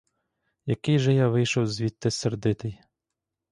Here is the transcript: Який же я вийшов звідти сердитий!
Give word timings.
Який 0.65 0.99
же 0.99 1.13
я 1.13 1.27
вийшов 1.27 1.67
звідти 1.67 2.11
сердитий! 2.11 2.81